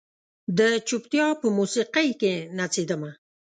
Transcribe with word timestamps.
د 0.57 0.59
چوپتیا 0.87 1.27
په 1.41 1.47
موسیقۍ 1.57 2.09
کې 2.21 2.33
نڅیدمه 2.57 3.11